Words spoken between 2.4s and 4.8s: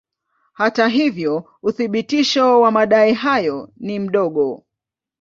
wa madai hayo ni mdogo.